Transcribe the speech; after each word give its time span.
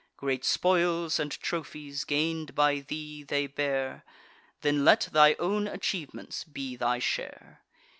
Great 0.17 0.43
spoils 0.43 1.19
and 1.19 1.31
trophies, 1.41 2.05
gain'd 2.05 2.55
by 2.55 2.79
thee, 2.79 3.21
they 3.21 3.45
bear: 3.45 4.03
Then 4.61 4.83
let 4.83 5.09
thy 5.11 5.35
own 5.37 5.67
achievements 5.67 6.43
be 6.43 6.75
thy 6.75 6.97
share. 6.97 7.61